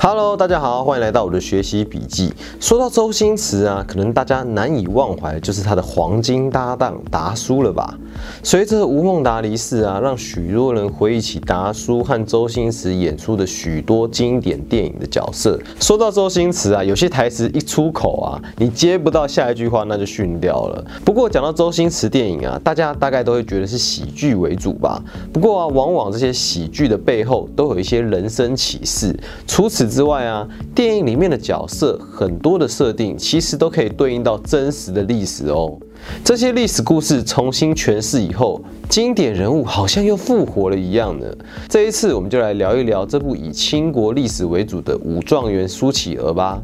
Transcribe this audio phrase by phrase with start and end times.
[0.00, 2.32] Hello，大家好，欢迎来到我的学习笔记。
[2.60, 7.98] 说到周星驰啊，可能大家难以忘怀就是他的黄金搭档达叔了吧？
[8.44, 15.58] 随着吴孟达离世啊，让许多人回忆起达叔和周星驰演出的许多经典电影的角色。
[15.80, 20.84] 说到周星驰啊，有些台词一出口啊，你接不到下一句话，那就训掉了。
[21.04, 25.02] 不过讲到周星驰电影啊，大家大概都会觉得是喜剧为主吧？
[25.32, 29.12] 不过啊，往往这些喜剧的背后都有一些人生启示。
[29.44, 35.76] 除此之外啊，电影里面的角色很多的设定其实都可以对应到真实的历史哦。
[36.24, 41.26] 这些历史故事重新诠释以后，经典人物好像又复活了一样呢。
[41.68, 46.62] 这一次我们就来聊一聊这部以清国历史为主的武状元苏乞儿吧。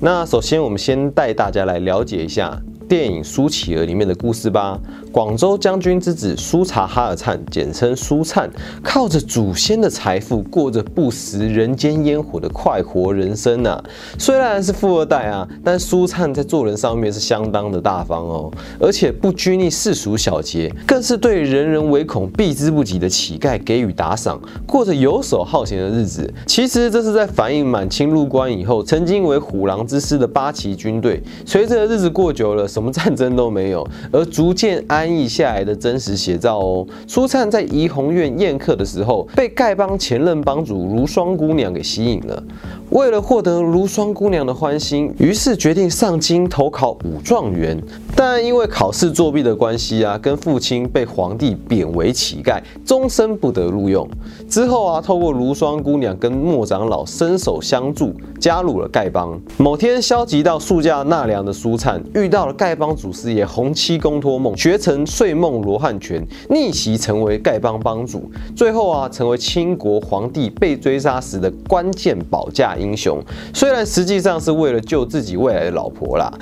[0.00, 2.60] 那首先我们先带大家来了解一下。
[2.88, 4.78] 电影《苏乞儿》里面的故事吧。
[5.10, 8.50] 广州将军之子苏察哈尔灿，简称苏灿，
[8.82, 13.82] 靠着祖先的财富，过着不食人间烟火的快活人生呐。
[14.18, 26.28] 虽然是富二代啊，但苏灿在做人上面是相当的大方哦，而且不拘泥世俗小节，更是对人人唯恐避之不及的乞丐给予打赏，过着游手好闲的日子。
[26.46, 32.68] 其实这是在反映满清入关以后，曾经为虎狼之师的八旗军队，随着日子过久了。
[32.74, 36.84] 什么战争都没有，而逐渐安逸下来的真实写照哦。
[37.06, 42.42] 苏灿在怡红院宴客的时候，被丐帮前任帮主如霜姑娘给吸引了。
[42.90, 47.80] 为了获得如霜姑娘的欢心，于是决定上京投考武状元。
[48.16, 54.08] 但因为考试作弊的关系啊，跟父亲被皇帝贬为乞丐，终身不得录用。
[54.48, 59.40] 之后啊，透过如霜姑娘跟莫长老伸手相助，加入了丐帮。
[59.56, 68.30] 某天，消极到宿驾纳凉的苏灿遇到了丐帮祖师爷洪七公托梦，学成睡梦罗汉拳，逆袭成为丐帮帮主。
[68.56, 73.22] 最后啊，成为清国皇帝被追杀时的关键保驾英雄。
[73.52, 76.32] 虽然实际上是为了救自己未来的老婆啦。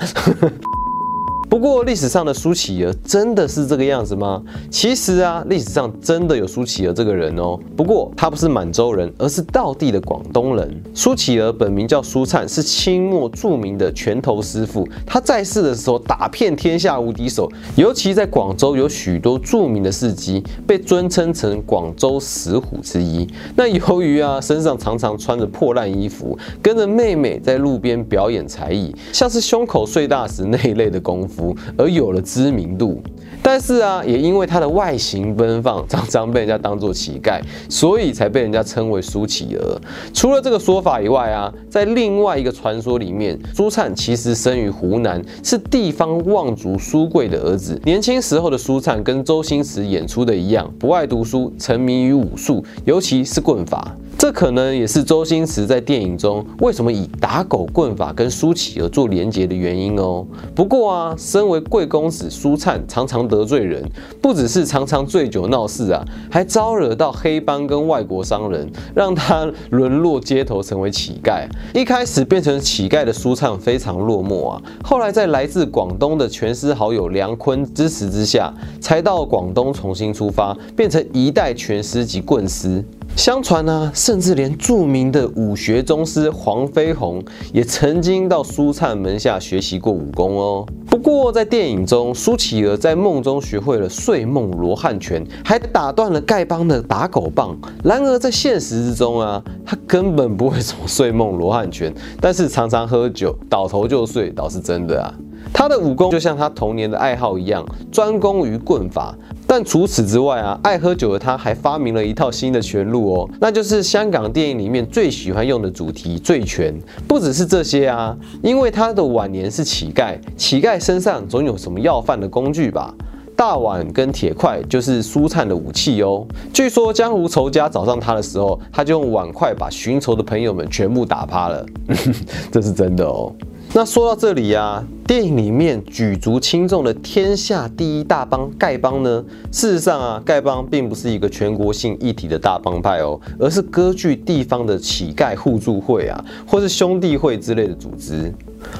[1.53, 4.41] 不过历史上的苏乞儿真的是这个样子吗？
[4.71, 7.55] 其实啊，历史上真的有苏乞儿这个人哦。
[7.77, 10.83] 不过他不是满洲人，而是道地的广东人。
[10.95, 14.83] 苏乞儿本名叫苏灿，是清末著名的拳头师傅。
[15.05, 23.27] 他在世的时候打遍天下无敌手，尤其在广州有许多著名的事迹，被尊称成广州十虎之一。
[23.55, 31.42] 那由于啊身上常常穿着破烂衣服，跟着妹妹在路边表演才艺，像是胸口碎大石那一类的功夫。
[31.77, 33.01] 而有了知名度，
[33.41, 39.81] 但是啊，也因为他的外形奔放，常常被人家当做乞丐，所以才被人家称为苏乞儿。
[40.13, 47.81] 除了这个说法以外啊，在另外一个传说里面，苏灿其实生于湖南，是地方望族苏贵的儿子。
[47.83, 53.95] 年轻时候的苏灿跟周星驰演出的一样，不爱读书，沉迷于武术，尤其是棍法。
[54.23, 60.25] 这可能也是周星驰在电影中为什么以打狗棍法跟苏乞儿做连结的原因哦。
[60.55, 63.83] 不过啊，身为贵公子苏灿常常得罪人，
[64.21, 66.01] 不只是常常醉酒闹事啊，
[66.31, 71.45] 还招惹到黑帮跟外国商人，让他沦落街头成为乞丐。
[71.73, 82.81] 一开始变成乞丐的苏灿非常落寞啊，后来在来自广东的拳师好友梁坤支持之下，才到广东重新出发，变成一代拳师及棍师。
[83.15, 90.65] 相传呢，甚至连著名的武学宗师黄飞鸿也曾经到苏灿门下学习过武功哦。
[90.87, 97.55] 不过在电影中，苏乞儿在梦中学会了睡梦罗汉拳，还打断了丐帮的打狗棒。
[97.83, 105.13] 然而在现实之中啊，他根本不会什么睡梦罗汉拳，但是常常喝酒倒头就睡，倒是真的啊。
[105.53, 109.15] 他的武功就像他童年的爱好一样，专攻于棍法。
[109.55, 116.73] 但除此之外啊，爱喝酒的他还发明了一套新的拳路哦，那就是香港电影里面最喜欢用的主题醉拳。
[117.07, 122.91] 不只是这些啊，因为他的晚年是乞丐，乞丐身上总有什么要饭的工具吧？
[123.35, 126.25] 大碗跟铁块就是苏灿的武器哦。
[126.51, 131.63] 据说江湖仇家找上他的时候，他就用碗筷把寻仇的朋友们全部打趴了，
[132.51, 133.31] 这是真的哦。
[133.75, 148.31] 那说到这里呀，电影里面举足轻重的天下第一大帮丐帮呢，事实上啊，丐帮并不是一个全国性一体的大帮派哦，而是割据地方的乞丐互助会啊，或是兄弟会之类的组织。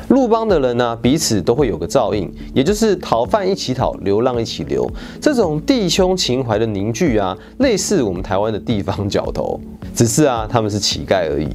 [0.09, 4.87] 路帮的人呢，彼此都会有个照应，也就是讨饭一起讨，流浪一起流，
[5.19, 9.59] 这种弟兄情怀的凝聚啊，类似我们台湾的地方角头，
[9.95, 11.49] 只是啊，他们是乞丐而已。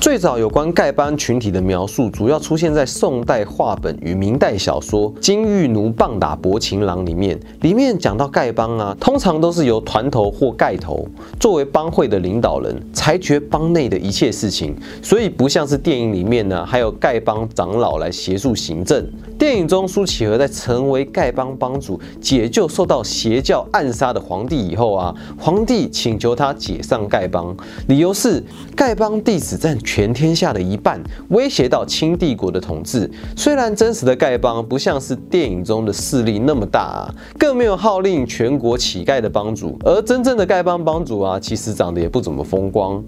[0.00, 7.38] 最早有关丐帮群体的描述，主要出现在宋代话本与明代小说《金玉奴棒打薄情郎》里面。
[7.62, 11.04] 里面讲到丐帮啊，通常都是由团头或丐头
[11.40, 14.72] 作为帮会的领导人，裁决帮内的一切事情。
[15.02, 19.04] 所以不像是电影里面呢，还有丐帮长老来协助行政。
[19.38, 27.56] 电影中苏乞儿在成为丐帮帮主、解救受到邪教暗杀的皇帝以后啊，皇帝请求他解散丐帮，
[27.86, 28.42] 理由是
[28.76, 33.08] 丐帮弟子占全天下的一半，威胁到清帝国的统治。
[33.36, 43.00] 虽然真实的丐帮不像是电影中的势力那么大啊，更没有号令全国乞丐的帮主，而真正的丐帮帮主啊，其实长得也不怎么风光。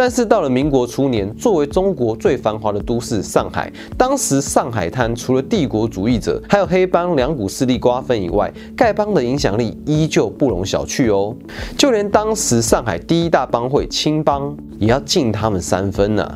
[0.00, 11.36] 但是到了民国初年，作为中国最繁华的都市上海，当时上海滩除了帝国主义者，还有黑帮两股势力瓜分以外，丐帮的影响力依旧不容小觑哦。
[11.76, 16.34] 就连当时上海第一大帮会青帮，也要敬他们三分呢。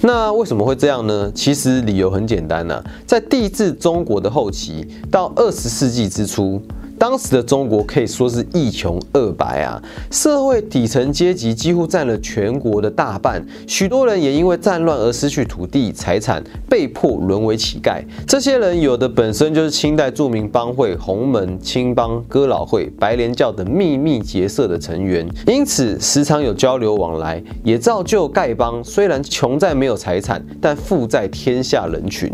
[0.00, 1.30] 那为什么会这样呢？
[1.32, 6.60] 其实理由很简单呐，在帝制中国的后期到二十世纪之初。
[6.98, 18.02] 当时的中国可以说是一穷二白啊，社会底层阶级几乎占了全国的大半，许多人也因为战乱而失去土地财产，被迫沦为乞丐。
[18.26, 32.32] 这些人有的本身就是清代著名帮会洪门、青帮、哥老会、白莲教等秘密结社的成员，因此时常有交流往来，也造就丐帮虽然穷在没有财产，但富在天下人群。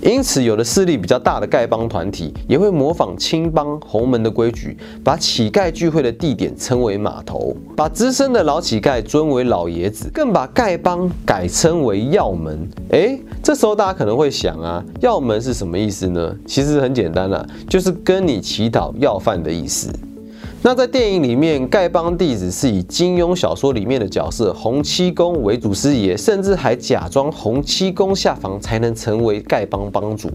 [0.00, 4.14] 因此，有的势力比较大的丐帮团体也会模仿青帮龙。
[4.14, 12.64] 门的规矩，把乞丐聚会的地点称为码头，把资深的老乞丐尊为老爷子，更把丐帮改称为药门。
[12.90, 16.36] 哎，这时候大家可能会想啊，药门是什么意思呢？
[16.46, 19.90] 其实很简单了，就是跟你乞讨要饭的意思。
[20.62, 30.30] 那在电影里面，丐帮弟子是以金庸小说里面的角色洪七公为祖师爷，甚至还假装洪七公下凡才能成为丐帮帮主。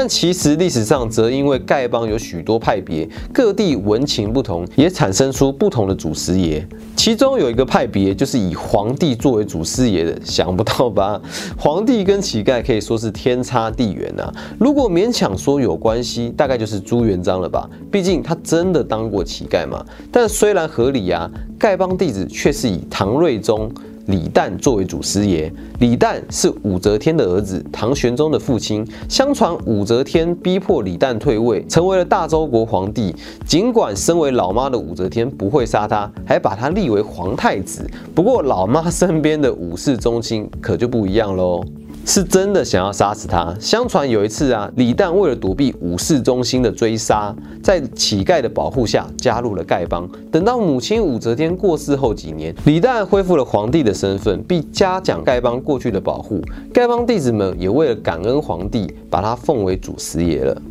[0.00, 6.64] 但其实历史上则因为丐帮有许多派别，各地文情不同，也产生出不同的祖师爷。
[6.94, 11.20] 其中有一个派别就是以皇帝作为祖师爷的，想不到吧？
[11.58, 14.32] 皇帝跟乞丐可以说是天差地远啊！
[14.56, 17.68] 如果勉强说有关系，大概就是朱元璋了吧？
[17.90, 19.84] 毕竟他真的当过乞丐嘛。
[20.12, 21.28] 但虽然合理啊，
[21.58, 23.68] 丐帮弟子却是以唐睿宗。
[24.08, 28.86] 李旦作为祖师爷，李旦是武则天的儿子，唐玄宗的父亲。
[29.06, 33.14] 相传武则天逼迫李旦退位，成为了大周国皇帝。
[33.46, 37.86] 尽管身为老妈的武则天不会杀他，还把他立为皇太子。
[38.14, 41.62] 不过老妈身边的武士宗亲可就不一样喽。
[42.04, 43.54] 是真的想要杀死他。
[43.60, 50.08] 相传有一次啊，李旦为了躲避武士中心的追杀，在乞丐的保护下加入了丐帮。
[50.32, 56.40] 等到母亲武则天过世后几年，李旦恢复了皇帝的身份，并嘉奖丐帮过去的保护。
[56.72, 60.62] 丐帮弟子们也为了感恩皇帝，把他奉为祖师爷了。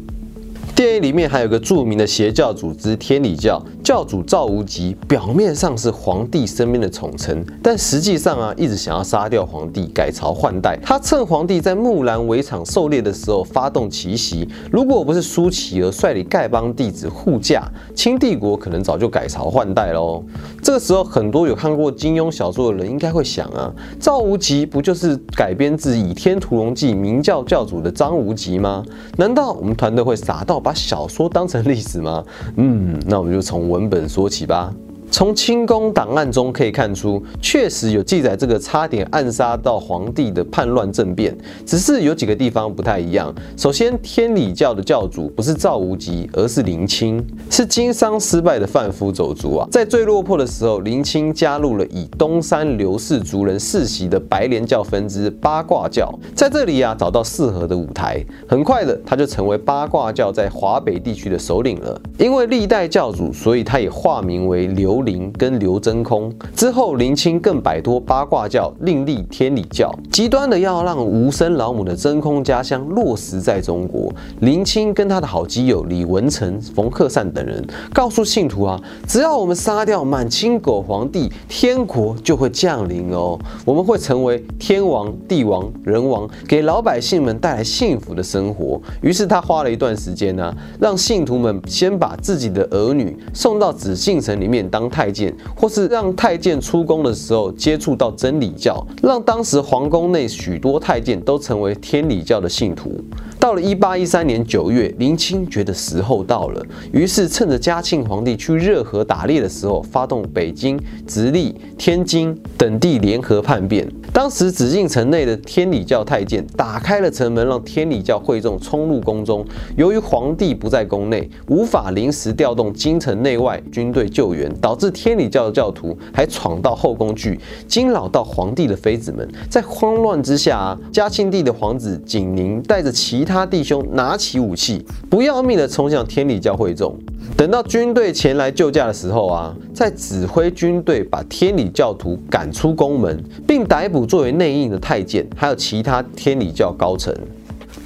[0.77, 10.77] 电影里面还有个著名的邪教组织天理教，教主赵无极表面上是皇帝身边的宠臣，但实际上啊，一直想要杀掉皇帝，改朝换代。
[10.83, 20.24] 他趁皇帝在木兰围场狩猎的时候发动奇袭，如果不是苏乞儿率领丐帮弟子护驾，清帝国可能早就改朝换代喽。
[20.62, 28.85] 这个时候，很多有看过金庸小说的人应该会想啊，赵无极不就是改编自《倚天屠龙记》明教教主的张无极吗？
[29.18, 30.62] 难道我们团队会傻到？
[30.68, 32.22] 把小说当成历史吗？
[32.58, 34.74] 嗯，那我们就从文本说起吧。
[35.09, 43.34] 从清宫档案中可以看出，确实有记载这个差点暗杀到皇帝的叛乱政变，只是有几个地方不太一样。
[43.55, 49.67] 首先，天理教的教主不是赵无极，而是林清，是经商失败的贩夫走卒啊。
[49.72, 62.00] 在最落魄的时候，林清加入了以东山刘氏族人世袭的白莲教分支八卦教，在这里啊找到适合的舞台，很快的他就成为八卦教在华北地区的首领了。
[62.20, 64.97] 因为历代教主，所以他也化名为刘。
[64.98, 74.12] 刘林跟刘真空之后，林清更摆脱八卦教，另立天理教，极端的要让无生老母的真空家乡落实在中国。
[74.39, 77.63] 林清跟他的好基友李文成、冯克善等人
[77.94, 88.82] 告诉信徒啊，只要我们杀掉满清狗皇帝，天国就会降临哦，我们会成为天王、帝王、人王，给老百姓们带来幸福的生活。
[89.01, 94.87] 于是他花了一段时间呢，让信徒们先把自己的儿女送到紫禁城里面当。
[94.89, 103.03] 太监，或是让太监出宫的时候接触到真理教，让当时皇宫内许多太监都成为天理教的信徒。
[103.39, 113.88] 到了一八一三年九月，林清觉得时候到了，于是趁着嘉庆皇帝去热河打猎的时候，发动北京、直隶、天津等地联合叛变。
[114.17, 119.45] 当时紫禁城内的天理教太监打开了城门，让天理教会众冲入宫中。
[119.75, 129.29] 由于皇帝不在宫内，无法临时调动京城内外军队救援，导致天理教的教徒还闯到后宫去惊扰到皇帝的妃子们。
[129.51, 136.97] 在慌乱之下，嘉庆帝的皇子景宁带着其他弟兄拿起武器，不要命的冲向天理教会众。
[137.36, 147.13] 等到军队前来救驾的时候啊，在指挥军队把天理教徒赶出宫门，并逮捕作为内应的太监，还有其他天理教高层。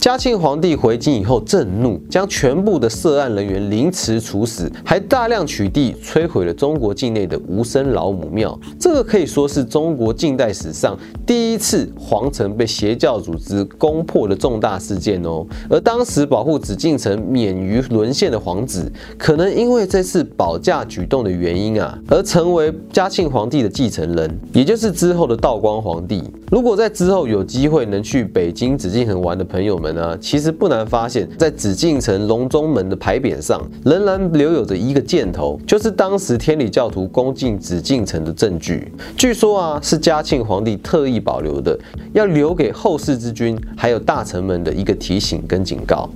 [0.01, 8.59] 嘉庆皇帝回京以后震怒，将全部的涉案人员凌迟处死，还大量取缔、摧毁了中国境内的无声老母庙。
[8.79, 15.45] 这个可以说是中国近代史上第一次皇城被邪教组织攻破的重大事件哦。
[15.69, 26.23] 而当时保护紫禁城免于沦陷的皇子，可能因为这次保驾举动的原因啊，而成为嘉庆皇帝的继承人，也就是之后的道光皇帝。
[26.49, 38.91] 如果在之后有机会能去北京紫禁城玩的朋友们呢，其实不难发现，在紫禁城隆中门的牌匾上，仍然留有着一个箭头，就是当时天理教徒攻进紫禁城的证据。
[39.17, 41.77] 据说啊，是嘉庆皇帝特意保留的，
[42.13, 46.09] 要留给后世之君还有大臣们的一个提醒跟警告。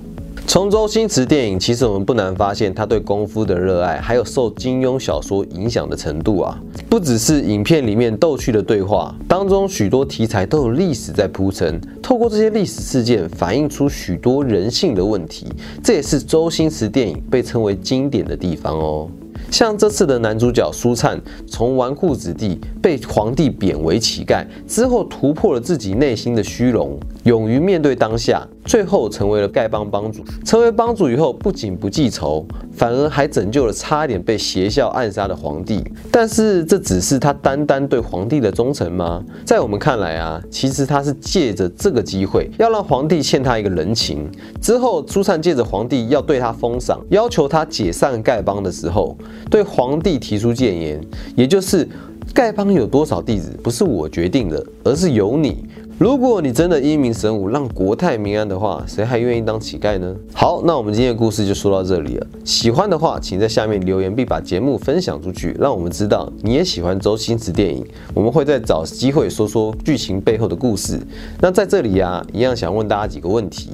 [0.48, 6.56] 从周星驰电影，其实我们不难发现他对功夫的热爱，还有受金庸小说影响的程度啊，
[6.88, 15.46] 不只是影片里面逗趣的对话当中，许多题材都有历史在铺陈，透过这些历史事件，反映出许多人性的问题，
[15.82, 19.08] 这也是周星驰电影被称为经典的地方哦。
[19.50, 30.22] 像这次的男主角苏灿，从纨绔子弟被皇帝贬为乞丐之后，突破了自己内心的虚荣，勇于面对当下，最后成为了丐帮帮主。
[30.44, 35.82] 成为帮主以后，不仅不记仇，反而还拯救了差点被邪教暗杀的皇帝。
[36.12, 39.20] 但是，这只是他单单对皇帝的忠诚吗？
[39.44, 44.30] 在我们看来啊，其实他是借着这个机会，要让皇帝欠他一个人情。
[44.62, 49.18] 之后，朱灿借着皇帝要对他封赏，要求他解散丐帮的时候。
[49.50, 51.00] 对皇帝提出谏言，
[51.34, 51.88] 也就是
[52.34, 55.64] 丐帮有多少弟子，不是我决定的，而是由你。
[55.98, 60.14] 如果你真的英明神武，让国泰民安的话，谁还愿意当乞丐呢？
[60.34, 62.26] 好，那我们今天的故事就说到这里了。
[62.44, 67.82] 喜欢的话，请在下面留言，并把节目分享出去，让我们知道你也喜欢周星驰电影。
[68.12, 71.00] 我们会再找机会说说剧情背后的故事。
[71.40, 73.70] 那在这里呀，一样想问大家几个问题。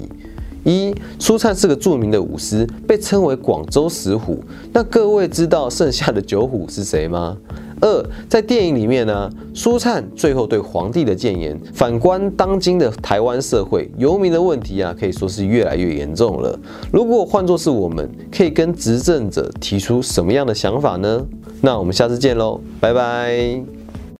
[0.64, 4.42] 一苏灿是个著名的武师，被称为广州石虎。
[4.72, 7.36] 那各位知道剩下的九虎是谁吗？
[7.80, 16.56] 二在电影里面呢，苏灿最后对皇帝的谏言，反观当今的台湾社会，游民的问题啊，可以说是越来越严重了。
[16.92, 21.26] 如果换作是我们，可以跟执政者提出什么样的想法呢？
[21.60, 23.81] 那我们下次见喽，拜拜。